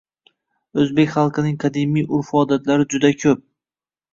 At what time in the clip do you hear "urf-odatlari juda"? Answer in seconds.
2.21-3.13